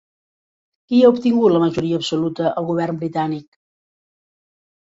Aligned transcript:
Qui 0.91 1.01
ha 1.01 1.11
obtingut 1.15 1.53
la 1.55 1.61
majoria 1.63 1.99
absoluta 2.01 2.49
al 2.63 2.67
govern 2.71 2.99
britànic? 3.05 3.47